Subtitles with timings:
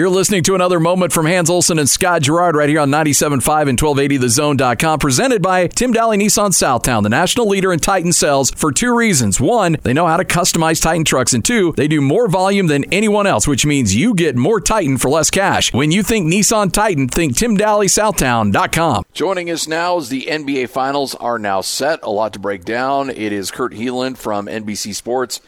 [0.00, 3.68] You're listening to another moment from Hans Olsen and Scott Garrard right here on 97.5
[3.68, 8.72] and 1280thezone.com, presented by Tim Dahle Nissan Southtown, the national leader in Titan sales for
[8.72, 9.38] two reasons.
[9.38, 12.84] One, they know how to customize Titan trucks, and two, they do more volume than
[12.84, 15.70] anyone else, which means you get more Titan for less cash.
[15.74, 19.04] When you think Nissan Titan, think TimDahleSouthtown.com.
[19.12, 22.00] Joining us now is the NBA Finals are now set.
[22.02, 23.10] A lot to break down.
[23.10, 25.42] It is Kurt Helin from NBC Sports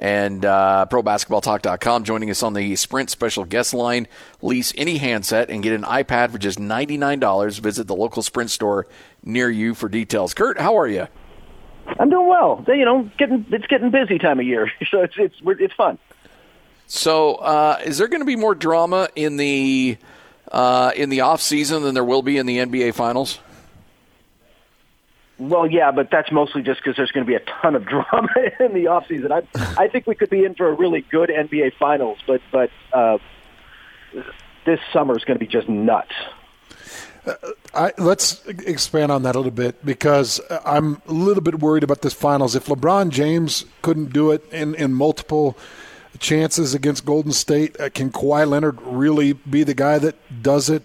[0.00, 4.06] and uh, ProBasketballTalk.com joining us on the Sprint special guest line.
[4.42, 7.60] Lease any handset and get an iPad for just $99.
[7.60, 8.86] Visit the local Sprint store
[9.22, 10.34] near you for details.
[10.34, 11.06] Kurt, how are you?
[11.98, 12.64] I'm doing well.
[12.68, 15.98] You know, getting it's getting busy time of year, so it's it's it's fun.
[16.88, 19.98] So, uh, is there going to be more drama in the
[20.50, 23.40] uh, in the off season than there will be in the NBA Finals?
[25.38, 28.28] Well, yeah, but that's mostly just because there's going to be a ton of drama
[28.60, 29.32] in the off season.
[29.32, 29.42] I
[29.76, 33.18] I think we could be in for a really good NBA Finals, but but uh,
[34.64, 36.12] this summer is going to be just nuts.
[37.26, 37.34] Uh,
[37.74, 42.02] I, let's expand on that a little bit because I'm a little bit worried about
[42.02, 42.54] this finals.
[42.54, 45.58] If LeBron James couldn't do it in, in multiple
[46.18, 50.82] chances against Golden State, uh, can Kawhi Leonard really be the guy that does it?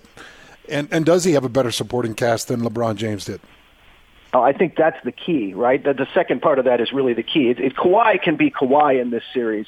[0.67, 3.39] And, and does he have a better supporting cast than LeBron James did?
[4.34, 5.84] Oh, I think that's the key, right?
[5.84, 7.50] The, the second part of that is really the key.
[7.50, 9.68] It, it, Kawhi can be Kawhi in this series,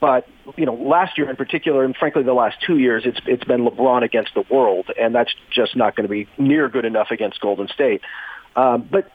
[0.00, 0.26] but
[0.56, 3.66] you know, last year in particular, and frankly the last two years, it's it's been
[3.66, 7.40] LeBron against the world, and that's just not going to be near good enough against
[7.40, 8.00] Golden State.
[8.56, 9.10] Um, but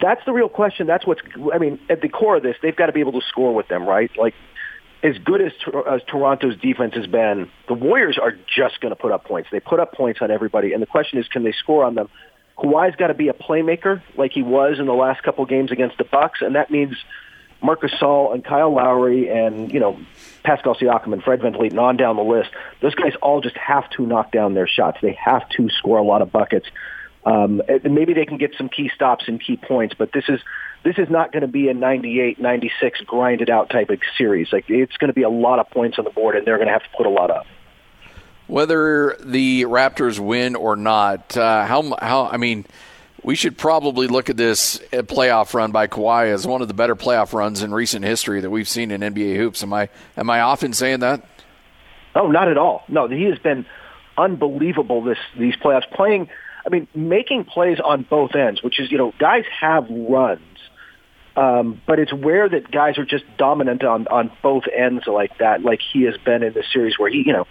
[0.00, 0.86] that's the real question.
[0.86, 1.20] That's what's.
[1.52, 3.66] I mean, at the core of this, they've got to be able to score with
[3.66, 4.10] them, right?
[4.16, 4.34] Like
[5.02, 5.52] as good as,
[5.90, 9.50] as Toronto's defense has been, the Warriors are just going to put up points.
[9.52, 12.08] They put up points on everybody, and the question is, can they score on them?
[12.56, 15.98] Kawhi's got to be a playmaker like he was in the last couple games against
[15.98, 16.96] the Bucks, and that means
[17.62, 19.98] Marc Gasol and Kyle Lowry and you know
[20.44, 22.50] Pascal Siakam and Fred VanVleet and on down the list.
[22.80, 24.98] Those guys all just have to knock down their shots.
[25.00, 26.66] They have to score a lot of buckets.
[27.24, 30.40] Um, maybe they can get some key stops and key points, but this is
[30.84, 34.52] this is not going to be a 98, 96 grinded out type of series.
[34.52, 36.68] Like it's going to be a lot of points on the board, and they're going
[36.68, 37.46] to have to put a lot up.
[38.46, 42.66] Whether the Raptors win or not, uh, how how I mean,
[43.22, 46.94] we should probably look at this playoff run by Kawhi as one of the better
[46.94, 49.62] playoff runs in recent history that we've seen in NBA hoops.
[49.62, 51.26] Am I am I often saying that?
[52.14, 52.84] Oh, not at all.
[52.88, 53.66] No, he has been
[54.16, 55.90] unbelievable this these playoffs.
[55.90, 56.28] Playing,
[56.66, 60.40] I mean, making plays on both ends, which is you know guys have runs,
[61.36, 65.62] um, but it's rare that guys are just dominant on on both ends like that,
[65.62, 67.46] like he has been in this series where he you know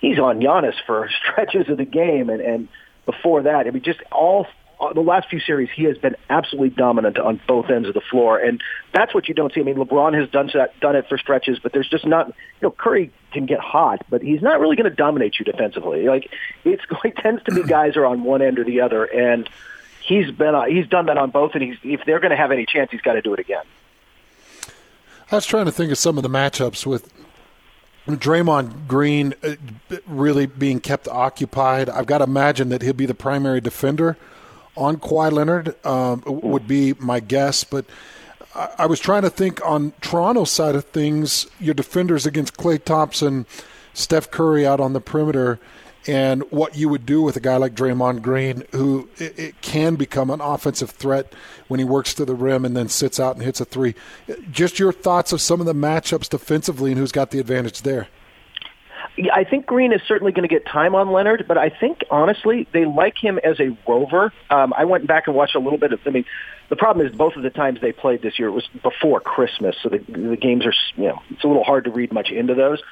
[0.00, 2.68] he's on Giannis for stretches of the game, and and
[3.04, 4.46] before that, I mean, just all
[4.94, 8.38] the last few series, he has been absolutely dominant on both ends of the floor,
[8.38, 8.62] and
[8.92, 9.60] that's what you don't see.
[9.60, 12.28] I mean, LeBron has done that, done it for stretches, but there's just not.
[12.28, 16.06] You know, Curry can get hot, but he's not really going to dominate you defensively.
[16.06, 16.30] Like
[16.64, 19.48] it's going tends to be guys are on one end or the other, and
[20.02, 22.52] he's been uh, he's done that on both, and he's if they're going to have
[22.52, 23.64] any chance, he's got to do it again.
[25.30, 27.12] I was trying to think of some of the matchups with
[28.06, 29.56] Draymond Green uh,
[30.06, 31.88] really being kept occupied.
[31.88, 34.16] I've got to imagine that he'll be the primary defender
[34.76, 37.64] on Kawhi Leonard, um, would be my guess.
[37.64, 37.86] But
[38.78, 43.46] I, was trying to think on Toronto's side of things, your defenders against Klay Thompson,
[43.92, 45.58] Steph Curry out on the perimeter
[46.06, 49.96] and what you would do with a guy like Draymond Green, who it, it, can
[49.96, 51.32] become an offensive threat
[51.68, 53.94] when he works to the rim and then sits out and hits a three.
[54.50, 58.08] Just your thoughts of some of the matchups defensively and who's got the advantage there.
[59.16, 62.04] Yeah, I think Green is certainly going to get time on Leonard, but I think
[62.10, 64.32] honestly they like him as a rover.
[64.50, 66.00] Um, I went back and watched a little bit of.
[66.06, 66.26] I mean,
[66.68, 69.74] the problem is both of the times they played this year it was before Christmas,
[69.82, 72.54] so the, the games are you know it's a little hard to read much into
[72.54, 72.82] those.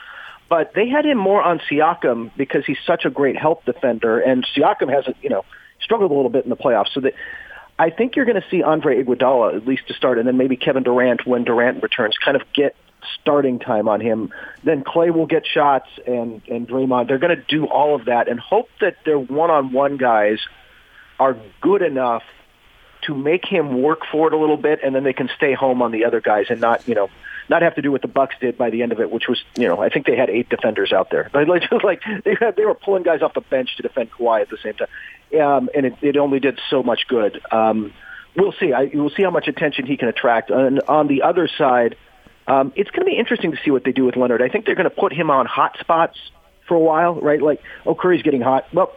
[0.48, 4.46] But they had him more on Siakam because he's such a great help defender, and
[4.54, 5.44] Siakam hasn't, you know,
[5.80, 6.92] struggled a little bit in the playoffs.
[6.92, 7.14] So that
[7.78, 10.56] I think you're going to see Andre Iguodala at least to start, and then maybe
[10.56, 12.76] Kevin Durant when Durant returns, kind of get
[13.20, 14.32] starting time on him.
[14.62, 17.08] Then Klay will get shots, and and Draymond.
[17.08, 20.38] They're going to do all of that and hope that their one-on-one guys
[21.18, 22.22] are good enough
[23.02, 25.82] to make him work for it a little bit, and then they can stay home
[25.82, 27.10] on the other guys and not, you know,
[27.48, 29.42] not have to do what the Bucks did by the end of it, which was
[29.56, 32.34] you know I think they had eight defenders out there, but like just like they
[32.34, 35.40] had, they were pulling guys off the bench to defend Kawhi at the same time,
[35.40, 37.40] um, and it, it only did so much good.
[37.50, 37.92] Um,
[38.36, 38.72] we'll see.
[38.72, 40.50] I, we'll see how much attention he can attract.
[40.50, 41.96] And on the other side,
[42.46, 44.42] um, it's going to be interesting to see what they do with Leonard.
[44.42, 46.18] I think they're going to put him on hot spots
[46.66, 47.40] for a while, right?
[47.40, 48.66] Like, oh, Curry's getting hot.
[48.72, 48.94] Well,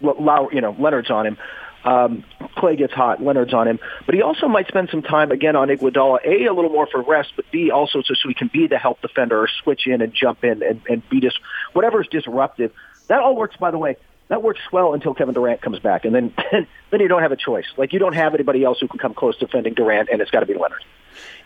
[0.00, 1.38] Lau, you know, Leonard's on him.
[1.84, 2.24] Um,
[2.56, 5.68] Klay gets hot, Leonard's on him, but he also might spend some time again on
[5.68, 6.18] Iguodala.
[6.24, 8.78] A, a little more for rest, but B, also so, so he can be the
[8.78, 11.34] help defender or switch in and jump in and, and be dis-
[11.76, 12.72] is disruptive.
[13.08, 13.96] That all works, by the way.
[14.28, 16.34] That works well until Kevin Durant comes back, and then
[16.90, 17.66] then you don't have a choice.
[17.76, 20.30] Like you don't have anybody else who can come close to defending Durant, and it's
[20.30, 20.82] got to be Leonard.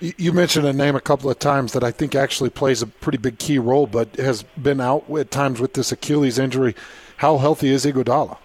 [0.00, 3.18] You mentioned a name a couple of times that I think actually plays a pretty
[3.18, 6.76] big key role, but has been out at times with this Achilles injury.
[7.16, 8.38] How healthy is Iguodala?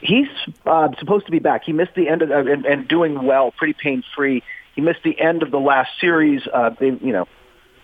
[0.00, 0.28] He's
[0.66, 1.62] uh, supposed to be back.
[1.64, 4.42] He missed the end of uh, and, and doing well, pretty pain free.
[4.74, 6.42] He missed the end of the last series.
[6.52, 7.26] Uh, they, you know,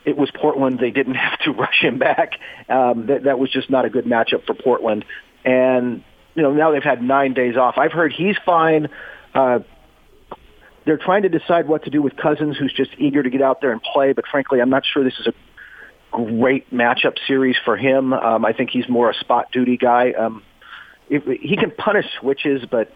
[0.05, 0.79] it was Portland.
[0.79, 2.33] They didn't have to rush him back.
[2.69, 5.05] Um, that, that was just not a good matchup for Portland.
[5.45, 6.03] And
[6.35, 7.77] you know, now they've had nine days off.
[7.79, 8.89] I've heard he's fine.
[9.35, 9.61] Uh,
[10.85, 13.61] they're trying to decide what to do with Cousins, who's just eager to get out
[13.61, 14.13] there and play.
[14.13, 15.35] But frankly, I'm not sure this is a
[16.13, 18.13] great matchup series for him.
[18.13, 20.13] Um, I think he's more a spot duty guy.
[20.13, 20.43] Um,
[21.09, 22.93] if, he can punish switches, but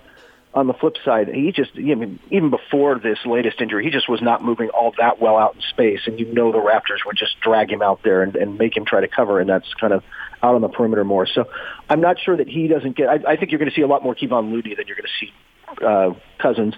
[0.53, 4.09] on the flip side, he just, I mean, even before this latest injury, he just
[4.09, 6.01] was not moving all that well out in space.
[6.07, 8.85] And you know the Raptors would just drag him out there and, and make him
[8.85, 10.03] try to cover, and that's kind of
[10.43, 11.27] out on the perimeter more.
[11.27, 11.45] So
[11.89, 13.09] I'm not sure that he doesn't get.
[13.09, 15.07] I, I think you're going to see a lot more Kevon Looney than you're going
[15.07, 16.75] to see uh, Cousins.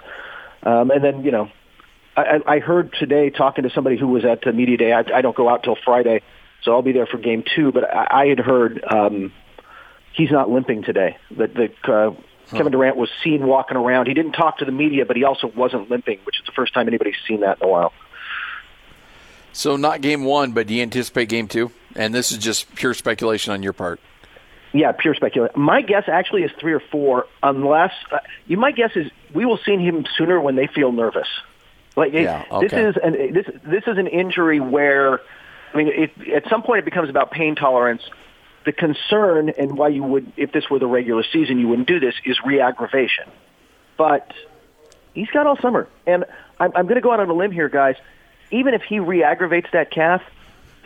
[0.62, 1.50] Um, and then you know,
[2.16, 4.92] I, I heard today talking to somebody who was at the media day.
[4.92, 6.22] I, I don't go out till Friday,
[6.62, 7.72] so I'll be there for game two.
[7.72, 9.32] But I, I had heard um,
[10.14, 11.16] he's not limping today.
[11.32, 12.14] That that uh,
[12.50, 14.06] Kevin Durant was seen walking around.
[14.06, 16.74] He didn't talk to the media, but he also wasn't limping, which is the first
[16.74, 17.92] time anybody's seen that in a while.
[19.52, 21.70] So not game one, but do you anticipate game two?
[21.94, 24.00] And this is just pure speculation on your part.
[24.72, 25.60] Yeah, pure speculation.
[25.60, 28.56] My guess actually is three or four, unless uh, you.
[28.56, 31.28] My guess is we will see him sooner when they feel nervous.
[31.94, 32.68] Like yeah, okay.
[32.68, 35.20] this is an this this is an injury where,
[35.74, 38.02] I mean, it, at some point it becomes about pain tolerance.
[38.64, 41.98] The concern and why you would, if this were the regular season, you wouldn't do
[41.98, 43.24] this is re-aggravation.
[43.96, 44.32] But
[45.14, 46.24] he's got all summer, and
[46.60, 47.96] I'm, I'm going to go out on a limb here, guys.
[48.50, 50.22] Even if he re-aggravates that calf,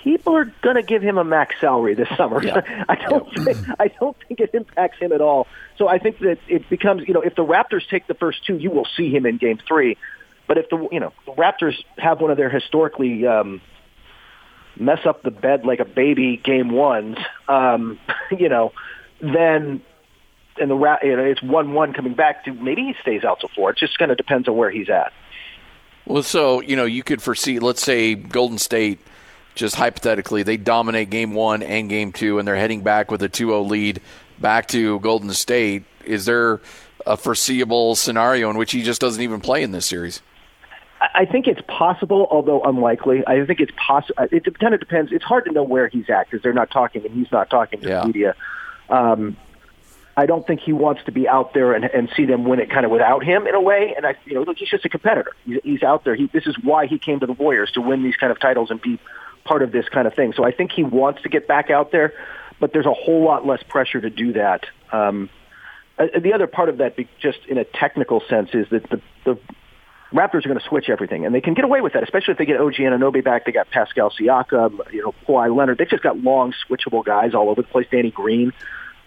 [0.07, 2.43] people are going to give him a max salary this summer.
[2.43, 2.85] Yeah.
[2.89, 3.45] I don't yeah.
[3.45, 5.49] think, I don't think it impacts him at all.
[5.79, 8.57] So I think that it becomes, you know, if the Raptors take the first two,
[8.57, 9.97] you will see him in game 3.
[10.47, 13.61] But if the, you know, the Raptors have one of their historically um
[14.79, 17.17] mess up the bed like a baby game ones,
[17.49, 17.99] um,
[18.39, 18.73] you know,
[19.21, 19.83] then
[20.59, 23.51] and the you know, it's one one coming back to maybe he stays out till
[23.55, 23.71] four.
[23.71, 25.13] It just kind of depends on where he's at.
[26.07, 29.01] Well, so you know, you could foresee, let's say, Golden State
[29.55, 33.29] just hypothetically, they dominate game one and game two, and they're heading back with a
[33.29, 34.01] 2 0 lead
[34.39, 35.85] back to Golden State.
[36.05, 36.61] Is there
[37.07, 40.21] a foreseeable scenario in which he just doesn't even play in this series?
[41.01, 43.23] I think it's possible, although unlikely.
[43.27, 44.27] I think it's possible.
[44.31, 45.13] It kind of depends.
[45.13, 47.81] It's hard to know where he's at because they're not talking and he's not talking
[47.83, 48.01] to yeah.
[48.01, 48.35] the media.
[48.89, 49.37] Um,
[50.17, 52.71] I don't think he wants to be out there and, and see them win it
[52.71, 53.93] kind of without him in a way.
[53.95, 55.33] And I, you know, look, he's just a competitor.
[55.45, 56.15] He's, he's out there.
[56.15, 58.71] He, this is why he came to the Warriors to win these kind of titles
[58.71, 58.99] and be
[59.45, 60.33] part of this kind of thing.
[60.35, 62.15] So I think he wants to get back out there,
[62.59, 64.65] but there's a whole lot less pressure to do that.
[64.91, 65.29] Um,
[65.99, 69.39] uh, the other part of that, just in a technical sense, is that the, the
[70.17, 72.39] Raptors are going to switch everything, and they can get away with that, especially if
[72.39, 73.45] they get OG Anunoby back.
[73.45, 75.77] They got Pascal Siakam, you know, Kawhi Leonard.
[75.77, 77.87] They've just got long, switchable guys all over the place.
[77.91, 78.55] Danny Green,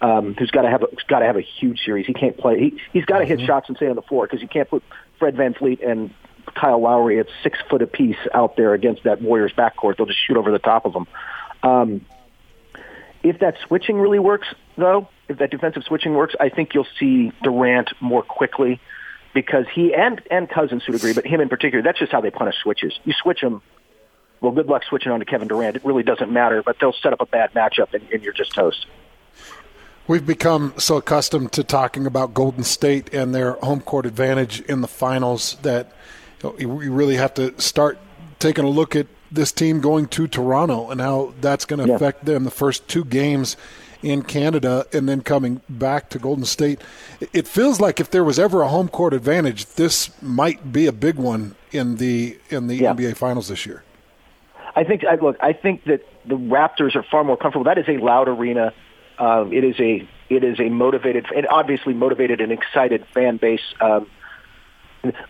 [0.01, 2.05] um, who's got to have who's got to have a huge series.
[2.05, 2.59] He can't play.
[2.59, 3.47] He, he's got to hit mm-hmm.
[3.47, 4.83] shots and stay on the floor because you can't put
[5.17, 6.13] Fred VanVleet and
[6.53, 9.97] Kyle Lowry at six foot apiece out there against that Warriors backcourt.
[9.97, 11.07] They'll just shoot over the top of them.
[11.63, 12.05] Um,
[13.23, 14.47] if that switching really works,
[14.77, 18.79] though, if that defensive switching works, I think you'll see Durant more quickly
[19.33, 21.83] because he and and Cousins would agree, but him in particular.
[21.83, 22.99] That's just how they punish switches.
[23.03, 23.61] You switch them.
[24.41, 25.75] Well, good luck switching on to Kevin Durant.
[25.75, 28.53] It really doesn't matter, but they'll set up a bad matchup and, and you're just
[28.53, 28.85] toast.
[30.07, 34.81] We've become so accustomed to talking about Golden State and their home court advantage in
[34.81, 35.91] the finals that
[36.41, 37.99] we really have to start
[38.39, 41.95] taking a look at this team going to Toronto and how that's going to yeah.
[41.95, 43.57] affect them the first two games
[44.01, 46.81] in Canada and then coming back to Golden State.
[47.33, 50.91] It feels like if there was ever a home court advantage, this might be a
[50.91, 52.93] big one in the in the yeah.
[52.93, 53.83] NBA Finals this year.
[54.75, 55.37] I think I look.
[55.41, 57.65] I think that the Raptors are far more comfortable.
[57.65, 58.73] That is a loud arena.
[59.17, 63.61] Uh, it is a it is a motivated and obviously motivated and excited fan base.
[63.81, 64.07] Um,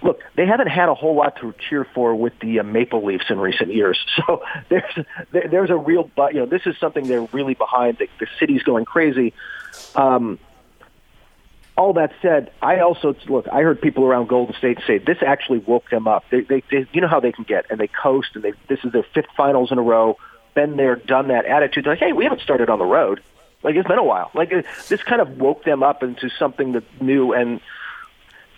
[0.02, 3.26] look, they haven't had a whole lot to cheer for with the uh, Maple Leafs
[3.30, 4.00] in recent years.
[4.28, 8.00] So there's there's a real, you know, this is something they're really behind.
[8.00, 9.34] The, the city's going crazy.
[9.96, 10.40] Um,
[11.78, 13.48] all that said, I also look.
[13.48, 16.26] I heard people around Golden State say this actually woke them up.
[16.30, 18.80] They, they, they you know how they can get, and they coast, and they this
[18.84, 20.18] is their fifth finals in a row.
[20.56, 21.86] Been there, done that attitude.
[21.86, 23.22] Like, hey, we haven't started on the road.
[23.64, 24.30] Like it's been a while.
[24.34, 24.50] Like
[24.90, 27.62] this kind of woke them up into something that's new, and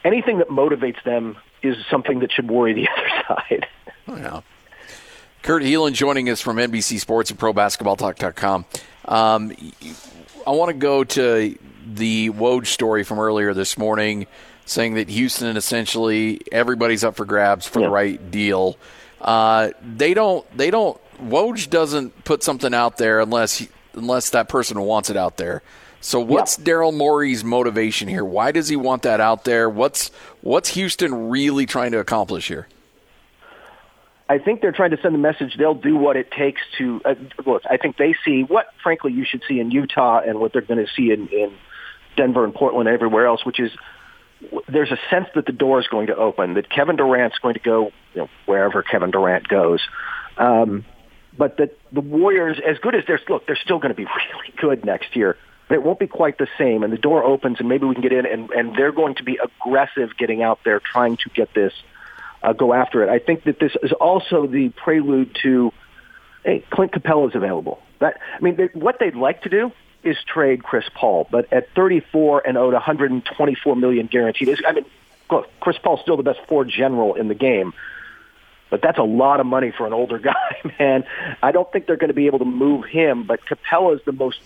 [0.03, 3.67] anything that motivates them is something that should worry the other side.
[4.07, 4.41] Oh, yeah.
[5.43, 8.65] Kurt Helin joining us from NBC Sports and ProBasketballTalk.com.
[9.05, 9.51] Um,
[10.45, 14.27] I want to go to the Woj story from earlier this morning,
[14.65, 17.87] saying that Houston essentially everybody's up for grabs for yeah.
[17.87, 18.77] the right deal.
[19.19, 20.45] Uh, they don't.
[20.55, 20.99] They don't.
[21.19, 25.61] Woj doesn't put something out there unless unless that person wants it out there.
[26.01, 26.65] So what's yeah.
[26.65, 28.25] Daryl Morey's motivation here?
[28.25, 29.69] Why does he want that out there?
[29.69, 30.09] What's
[30.41, 32.67] what's Houston really trying to accomplish here?
[34.27, 37.15] I think they're trying to send the message they'll do what it takes to uh,
[37.45, 37.63] look.
[37.69, 40.83] I think they see what, frankly, you should see in Utah and what they're going
[40.83, 41.53] to see in, in
[42.15, 43.71] Denver and Portland and everywhere else, which is
[44.69, 47.59] there's a sense that the door is going to open, that Kevin Durant's going to
[47.59, 49.81] go you know, wherever Kevin Durant goes.
[50.37, 50.85] Um,
[51.37, 54.53] but that the Warriors, as good as they're look, they're still going to be really
[54.57, 55.35] good next year.
[55.71, 56.83] But it won't be quite the same.
[56.83, 59.23] And the door opens, and maybe we can get in, and, and they're going to
[59.23, 61.71] be aggressive getting out there trying to get this
[62.43, 63.09] uh, go after it.
[63.09, 65.71] I think that this is also the prelude to,
[66.43, 67.81] hey, Clint Capela is available.
[67.99, 69.71] That I mean, they, what they'd like to do
[70.03, 74.59] is trade Chris Paul, but at 34 and owed 124 million guaranteed.
[74.67, 74.85] I mean,
[75.31, 77.71] look, Chris Paul's still the best floor general in the game,
[78.69, 81.05] but that's a lot of money for an older guy, man.
[81.41, 84.11] I don't think they're going to be able to move him, but Capela is the
[84.11, 84.41] most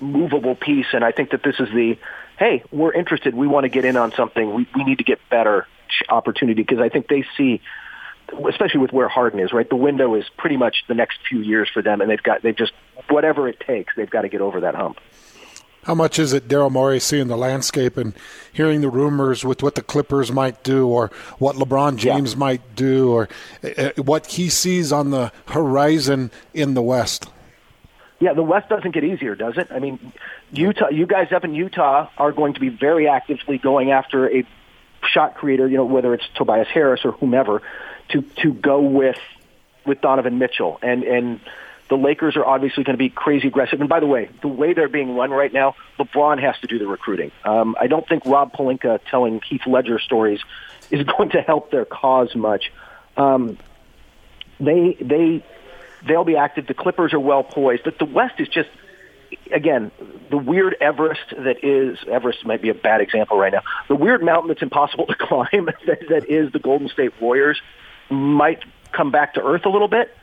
[0.00, 1.98] movable piece, and I think that this is the
[2.38, 3.34] hey, we're interested.
[3.34, 4.54] We want to get in on something.
[4.54, 5.66] We we need to get better
[6.08, 7.60] opportunity because I think they see,
[8.48, 9.68] especially with where Harden is, right?
[9.68, 12.56] The window is pretty much the next few years for them, and they've got they've
[12.56, 12.72] just
[13.08, 14.98] whatever it takes, they've got to get over that hump.
[15.84, 18.12] How much is it Daryl Morey seeing the landscape and
[18.52, 22.38] hearing the rumors with what the Clippers might do or what LeBron James yeah.
[22.38, 23.28] might do or
[23.64, 27.30] uh, what he sees on the horizon in the West?
[28.20, 29.68] Yeah, the West doesn't get easier, does it?
[29.70, 30.12] I mean,
[30.52, 34.44] Utah, you guys up in Utah are going to be very actively going after a
[35.08, 37.62] shot creator, you know, whether it's Tobias Harris or whomever,
[38.10, 39.18] to to go with
[39.86, 40.78] with Donovan Mitchell.
[40.82, 41.40] And and
[41.88, 43.80] the Lakers are obviously going to be crazy aggressive.
[43.80, 46.78] And by the way, the way they're being run right now, LeBron has to do
[46.78, 47.30] the recruiting.
[47.44, 50.40] Um, I don't think Rob Pelinka telling Heath Ledger stories
[50.90, 52.72] is going to help their cause much.
[53.16, 53.58] Um,
[54.60, 55.44] they they
[56.06, 56.66] they'll be active.
[56.66, 58.68] The Clippers are well poised, but the West is just
[59.52, 59.90] again,
[60.30, 63.62] the weird Everest that is Everest might be a bad example right now.
[63.88, 65.48] The weird mountain that's impossible to climb
[65.86, 67.60] that, that is the Golden State Warriors
[68.10, 70.14] might come back to earth a little bit,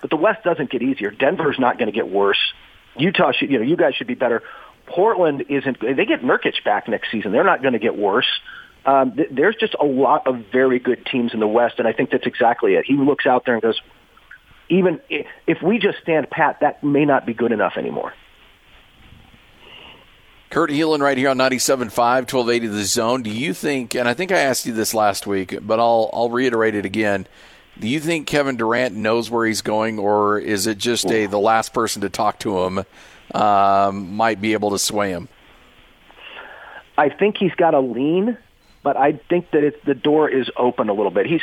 [0.00, 1.10] but the West doesn't get easier.
[1.10, 2.38] Denver's not going to get worse.
[2.96, 4.42] Utah should, you know, you guys should be better.
[4.86, 5.80] Portland isn't.
[5.80, 7.32] They get Nurkic back next season.
[7.32, 8.26] They're not going to get worse.
[8.84, 11.92] Um, th- there's just a lot of very good teams in the West, and I
[11.92, 12.84] think that's exactly it.
[12.84, 13.80] He looks out there and goes,
[14.72, 18.14] even if we just stand pat, that may not be good enough anymore.
[20.48, 23.22] Kurt Helin right here on 97.5, 1280 The Zone.
[23.22, 26.30] Do you think, and I think I asked you this last week, but I'll, I'll
[26.30, 27.26] reiterate it again.
[27.78, 31.38] Do you think Kevin Durant knows where he's going, or is it just a the
[31.38, 32.84] last person to talk to him
[33.34, 35.28] um, might be able to sway him?
[36.96, 38.38] I think he's got a lean,
[38.82, 41.26] but I think that it's, the door is open a little bit.
[41.26, 41.42] He's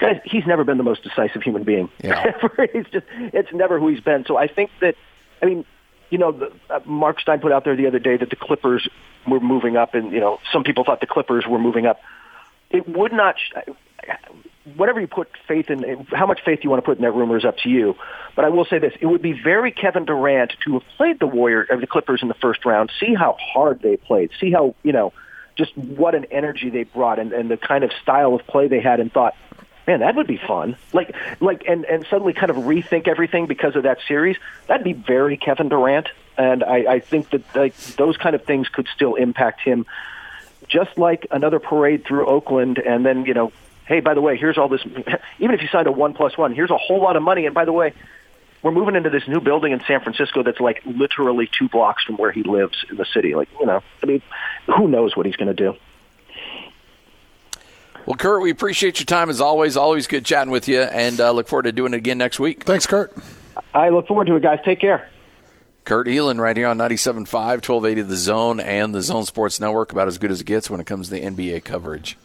[0.00, 1.88] guys, he's never been the most decisive human being.
[2.02, 2.32] Yeah.
[2.72, 4.24] he's just it's never who he's been.
[4.26, 4.94] So I think that
[5.42, 5.64] I mean
[6.10, 8.88] you know, the, uh, Mark Stein put out there the other day that the Clippers
[9.26, 12.00] were moving up, and you know, some people thought the Clippers were moving up.
[12.70, 13.36] It would not.
[13.38, 13.70] Sh-
[14.76, 17.36] Whatever you put faith in, how much faith you want to put in that rumor
[17.36, 17.94] is up to you.
[18.34, 21.26] But I will say this: it would be very Kevin Durant to have played the
[21.28, 22.90] Warrior, or the Clippers in the first round.
[22.98, 24.30] See how hard they played.
[24.40, 25.12] See how you know,
[25.56, 28.80] just what an energy they brought, and, and the kind of style of play they
[28.80, 29.34] had, and thought,
[29.86, 30.76] man, that would be fun.
[30.92, 34.36] Like, like, and and suddenly kind of rethink everything because of that series.
[34.66, 38.68] That'd be very Kevin Durant, and I, I think that like those kind of things
[38.68, 39.86] could still impact him,
[40.68, 43.52] just like another parade through Oakland, and then you know,
[43.86, 44.84] hey, by the way, here's all this.
[45.38, 47.54] Even if you signed a one plus one, here's a whole lot of money, and
[47.54, 47.92] by the way.
[48.62, 52.16] We're moving into this new building in San Francisco that's like literally two blocks from
[52.16, 53.34] where he lives in the city.
[53.34, 54.22] Like, you know, I mean,
[54.66, 55.76] who knows what he's going to do?
[58.06, 59.76] Well, Kurt, we appreciate your time as always.
[59.76, 62.62] Always good chatting with you, and uh, look forward to doing it again next week.
[62.62, 63.12] Thanks, Kurt.
[63.74, 64.60] I look forward to it, guys.
[64.64, 65.08] Take care.
[65.84, 69.92] Kurt Helin right here on 97.5, 1280 The Zone and the Zone Sports Network.
[69.92, 72.16] About as good as it gets when it comes to the NBA coverage.